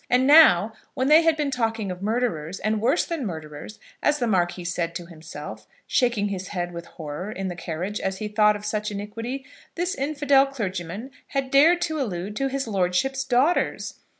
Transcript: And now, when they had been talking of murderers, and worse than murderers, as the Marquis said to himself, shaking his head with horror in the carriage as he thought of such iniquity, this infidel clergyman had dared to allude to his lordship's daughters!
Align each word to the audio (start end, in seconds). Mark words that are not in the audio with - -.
And 0.09 0.25
now, 0.25 0.73
when 0.95 1.09
they 1.09 1.21
had 1.21 1.37
been 1.37 1.51
talking 1.51 1.91
of 1.91 2.01
murderers, 2.01 2.59
and 2.59 2.81
worse 2.81 3.05
than 3.05 3.23
murderers, 3.23 3.77
as 4.01 4.17
the 4.17 4.25
Marquis 4.25 4.63
said 4.65 4.95
to 4.95 5.05
himself, 5.05 5.67
shaking 5.85 6.29
his 6.29 6.47
head 6.47 6.71
with 6.73 6.87
horror 6.87 7.31
in 7.31 7.49
the 7.49 7.55
carriage 7.55 7.99
as 7.99 8.17
he 8.17 8.27
thought 8.27 8.55
of 8.55 8.65
such 8.65 8.89
iniquity, 8.89 9.45
this 9.75 9.93
infidel 9.93 10.47
clergyman 10.47 11.11
had 11.27 11.51
dared 11.51 11.81
to 11.81 12.01
allude 12.01 12.35
to 12.37 12.47
his 12.47 12.67
lordship's 12.67 13.23
daughters! 13.23 13.99